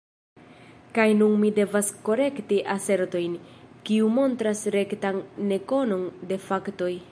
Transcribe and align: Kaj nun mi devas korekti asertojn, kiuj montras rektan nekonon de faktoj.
Kaj 0.93 1.03
nun 1.17 1.35
mi 1.41 1.51
devas 1.59 1.91
korekti 2.07 2.59
asertojn, 2.77 3.37
kiuj 3.91 4.09
montras 4.17 4.67
rektan 4.79 5.23
nekonon 5.53 6.09
de 6.33 6.43
faktoj. 6.51 6.93